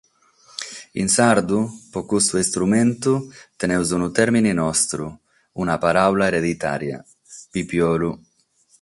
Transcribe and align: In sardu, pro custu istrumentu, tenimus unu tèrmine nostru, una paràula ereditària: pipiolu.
In 1.01 1.09
sardu, 1.15 1.59
pro 1.91 2.01
custu 2.13 2.41
istrumentu, 2.45 3.13
tenimus 3.59 3.93
unu 3.99 4.07
tèrmine 4.19 4.57
nostru, 4.63 5.07
una 5.63 5.79
paràula 5.85 6.31
ereditària: 6.33 7.05
pipiolu. 7.53 8.11